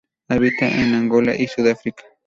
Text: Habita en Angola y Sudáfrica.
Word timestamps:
Habita 0.29 0.67
en 0.67 0.95
Angola 0.95 1.35
y 1.35 1.45
Sudáfrica. 1.45 2.03